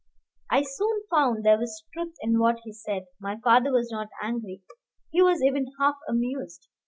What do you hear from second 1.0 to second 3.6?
found there was truth in what he said. My